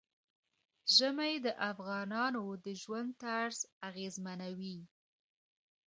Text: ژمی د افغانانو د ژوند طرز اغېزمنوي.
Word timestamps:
ژمی 0.95 1.33
د 1.45 1.47
افغانانو 1.71 2.43
د 2.65 2.67
ژوند 2.81 3.09
طرز 3.23 3.57
اغېزمنوي. 3.89 4.77